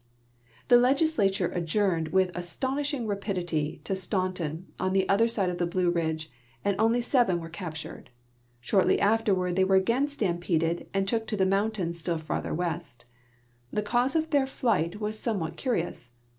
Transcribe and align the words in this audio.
The 0.69 0.77
legislature 0.79 1.49
adjourned 1.51 2.07
with 2.07 2.31
astonishing 2.35 3.05
rai)idit}'' 3.05 3.83
to 3.83 3.93
Staun 3.95 4.33
ton, 4.33 4.65
on 4.79 4.93
the 4.93 5.07
other 5.07 5.27
side 5.27 5.51
of 5.51 5.59
the 5.59 5.67
Blue 5.67 5.91
Ridge, 5.91 6.31
and 6.65 6.75
only 6.79 7.01
seven 7.01 7.39
were 7.39 7.49
captured. 7.51 8.09
Shortly 8.59 8.99
afterward 8.99 9.55
they 9.55 9.63
were 9.63 9.75
again 9.75 10.07
stampeded, 10.07 10.87
and 10.91 11.07
took 11.07 11.27
to 11.27 11.37
the 11.37 11.45
mountains 11.45 11.99
still 11.99 12.17
farther 12.17 12.51
west. 12.51 13.05
The 13.71 13.83
cause 13.83 14.15
of 14.15 14.31
their 14.31 14.47
flight 14.47 14.99
was 14.99 15.19
somewhat 15.19 15.55
curious. 15.55 16.09